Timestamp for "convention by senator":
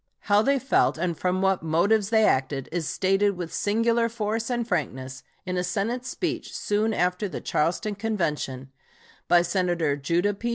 7.93-9.95